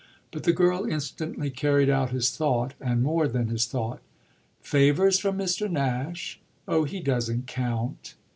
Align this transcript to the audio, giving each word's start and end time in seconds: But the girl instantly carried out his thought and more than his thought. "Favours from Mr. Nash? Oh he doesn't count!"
But 0.31 0.45
the 0.45 0.51
girl 0.51 0.83
instantly 0.85 1.51
carried 1.51 1.87
out 1.87 2.09
his 2.09 2.35
thought 2.35 2.73
and 2.81 3.03
more 3.03 3.27
than 3.27 3.49
his 3.49 3.67
thought. 3.67 3.99
"Favours 4.59 5.19
from 5.19 5.37
Mr. 5.37 5.69
Nash? 5.69 6.39
Oh 6.67 6.85
he 6.85 6.99
doesn't 7.01 7.45
count!" 7.45 8.15